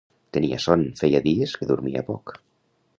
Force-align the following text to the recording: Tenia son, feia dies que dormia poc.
Tenia 0.37 0.57
son, 0.63 0.87
feia 1.01 1.21
dies 1.27 1.55
que 1.61 1.71
dormia 1.73 2.05
poc. 2.13 2.39